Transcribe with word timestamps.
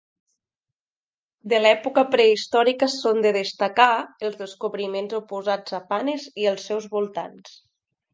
De 1.51 1.57
l'època 1.65 2.03
prehistòrica 2.15 2.89
són 2.93 3.21
de 3.25 3.33
destacar 3.35 3.87
els 4.29 4.39
descobriments 4.39 5.13
oposats 5.19 5.77
a 5.79 5.81
Panes 5.93 6.27
i 6.45 6.49
els 6.53 6.67
seus 6.71 6.89
voltants. 6.97 7.53